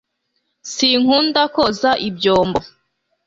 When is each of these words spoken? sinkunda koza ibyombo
sinkunda 0.71 1.43
koza 1.55 1.91
ibyombo 2.07 2.59